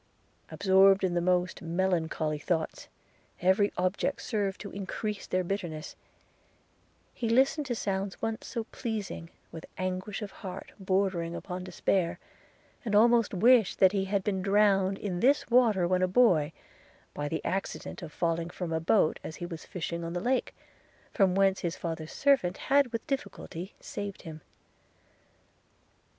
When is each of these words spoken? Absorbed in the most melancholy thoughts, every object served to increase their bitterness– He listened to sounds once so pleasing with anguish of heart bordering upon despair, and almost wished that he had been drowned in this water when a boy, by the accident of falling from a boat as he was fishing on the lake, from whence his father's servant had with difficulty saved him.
Absorbed 0.49 1.03
in 1.03 1.13
the 1.13 1.21
most 1.21 1.61
melancholy 1.61 2.39
thoughts, 2.39 2.87
every 3.39 3.71
object 3.77 4.23
served 4.23 4.59
to 4.59 4.71
increase 4.71 5.27
their 5.27 5.43
bitterness– 5.43 5.95
He 7.13 7.29
listened 7.29 7.67
to 7.67 7.75
sounds 7.75 8.19
once 8.19 8.47
so 8.47 8.63
pleasing 8.71 9.29
with 9.51 9.67
anguish 9.77 10.23
of 10.23 10.31
heart 10.31 10.71
bordering 10.79 11.35
upon 11.35 11.63
despair, 11.63 12.17
and 12.83 12.95
almost 12.95 13.31
wished 13.35 13.77
that 13.77 13.91
he 13.91 14.05
had 14.05 14.23
been 14.23 14.41
drowned 14.41 14.97
in 14.97 15.19
this 15.19 15.47
water 15.51 15.87
when 15.87 16.01
a 16.01 16.07
boy, 16.07 16.51
by 17.13 17.29
the 17.29 17.45
accident 17.45 18.01
of 18.01 18.11
falling 18.11 18.49
from 18.49 18.73
a 18.73 18.79
boat 18.79 19.19
as 19.23 19.35
he 19.35 19.45
was 19.45 19.65
fishing 19.65 20.03
on 20.03 20.13
the 20.13 20.19
lake, 20.19 20.55
from 21.13 21.35
whence 21.35 21.59
his 21.59 21.75
father's 21.77 22.11
servant 22.11 22.57
had 22.57 22.91
with 22.91 23.05
difficulty 23.05 23.75
saved 23.79 24.23
him. 24.23 24.41